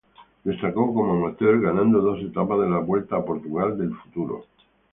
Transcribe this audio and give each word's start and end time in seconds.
Destacó 0.43 0.91
como 0.95 1.13
amateur 1.13 1.61
ganando 1.61 2.01
dos 2.01 2.23
etapas 2.23 2.61
de 2.61 2.69
la 2.71 2.79
Vuelta 2.79 3.17
a 3.17 3.23
Portugal 3.23 3.77
del 3.77 3.93
Futuro. 3.93 4.47